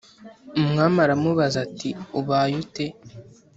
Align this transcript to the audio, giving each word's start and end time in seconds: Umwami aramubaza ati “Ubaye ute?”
Umwami 0.61 0.97
aramubaza 1.05 1.57
ati 1.65 1.89
“Ubaye 2.19 2.53
ute?” 2.63 2.85